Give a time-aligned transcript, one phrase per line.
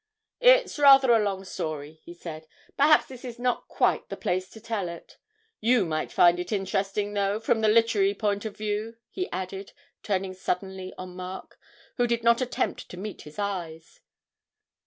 [0.39, 4.59] 'It's rather a long story,' he said; 'perhaps this is not quite the place to
[4.59, 5.19] tell it.
[5.59, 10.33] You might find it interesting, though, from the literary point of view,' he added, turning
[10.33, 11.59] suddenly on Mark,
[11.97, 13.99] who did not attempt to meet his eyes.